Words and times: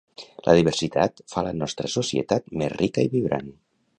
La 0.45 0.53
diversitat 0.59 1.21
fa 1.33 1.43
la 1.49 1.51
nostra 1.59 1.91
societat 1.97 2.51
més 2.63 2.75
rica 2.79 3.07
i 3.09 3.13
vibrant. 3.17 3.57